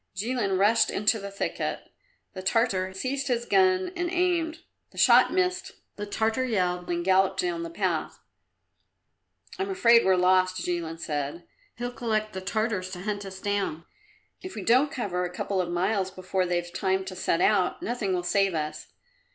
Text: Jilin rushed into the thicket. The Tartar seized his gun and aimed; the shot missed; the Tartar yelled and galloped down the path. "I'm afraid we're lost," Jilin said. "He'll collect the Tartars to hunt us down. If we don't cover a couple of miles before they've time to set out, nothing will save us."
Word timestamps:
Jilin 0.15 0.57
rushed 0.57 0.89
into 0.89 1.19
the 1.19 1.29
thicket. 1.29 1.91
The 2.33 2.41
Tartar 2.41 2.91
seized 2.91 3.27
his 3.27 3.45
gun 3.45 3.91
and 3.95 4.09
aimed; 4.09 4.63
the 4.89 4.97
shot 4.97 5.31
missed; 5.31 5.73
the 5.95 6.07
Tartar 6.07 6.43
yelled 6.43 6.89
and 6.89 7.05
galloped 7.05 7.39
down 7.39 7.61
the 7.61 7.69
path. 7.69 8.17
"I'm 9.59 9.69
afraid 9.69 10.03
we're 10.03 10.15
lost," 10.15 10.57
Jilin 10.65 10.97
said. 10.99 11.43
"He'll 11.75 11.91
collect 11.91 12.33
the 12.33 12.41
Tartars 12.41 12.89
to 12.93 13.01
hunt 13.01 13.25
us 13.27 13.39
down. 13.39 13.85
If 14.41 14.55
we 14.55 14.63
don't 14.63 14.89
cover 14.91 15.23
a 15.23 15.29
couple 15.29 15.61
of 15.61 15.69
miles 15.69 16.09
before 16.09 16.47
they've 16.47 16.73
time 16.73 17.05
to 17.05 17.15
set 17.15 17.39
out, 17.39 17.83
nothing 17.83 18.11
will 18.11 18.23
save 18.23 18.55
us." 18.55 18.87